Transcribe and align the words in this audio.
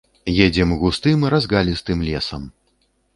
Едзем 0.45 0.69
густым 0.83 1.27
разгалістым 1.33 1.97
лесам. 2.07 2.49